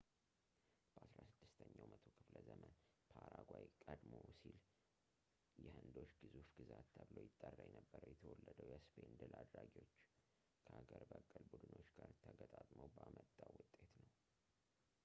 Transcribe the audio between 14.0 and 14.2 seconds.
ነው